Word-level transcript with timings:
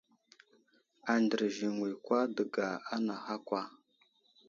Andərziŋwi 1.13 1.89
kwa 2.03 2.19
dəŋga 2.35 2.67
anaha 2.95 3.35
kwa. 3.47 3.61